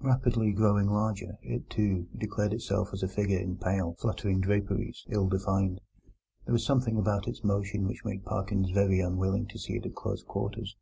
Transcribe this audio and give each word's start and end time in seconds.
Rapidly 0.00 0.50
growing 0.50 0.88
larger, 0.88 1.38
it, 1.42 1.70
too, 1.70 2.08
declared 2.18 2.52
itself 2.52 2.88
as 2.92 3.04
a 3.04 3.06
figure 3.06 3.38
in 3.38 3.56
pale, 3.56 3.94
fluttering 4.00 4.40
draperies, 4.40 5.04
ill 5.10 5.28
defined. 5.28 5.80
There 6.44 6.52
was 6.54 6.66
something 6.66 6.98
about 6.98 7.28
its 7.28 7.44
motion 7.44 7.86
which 7.86 8.04
made 8.04 8.24
Parkins 8.24 8.70
very 8.72 8.98
unwilling 8.98 9.46
to 9.46 9.58
see 9.60 9.74
it 9.76 9.86
at 9.86 9.94
close 9.94 10.24
quarters. 10.24 10.74